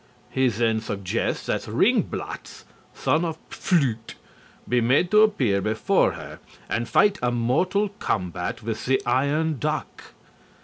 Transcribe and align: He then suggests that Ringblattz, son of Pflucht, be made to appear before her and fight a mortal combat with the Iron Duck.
He 0.31 0.47
then 0.47 0.79
suggests 0.81 1.45
that 1.45 1.67
Ringblattz, 1.67 2.63
son 2.91 3.23
of 3.23 3.37
Pflucht, 3.51 4.15
be 4.67 4.81
made 4.81 5.11
to 5.11 5.21
appear 5.21 5.61
before 5.61 6.13
her 6.13 6.39
and 6.67 6.89
fight 6.89 7.19
a 7.21 7.31
mortal 7.31 7.89
combat 7.89 8.63
with 8.63 8.87
the 8.87 8.99
Iron 9.05 9.59
Duck. 9.59 10.15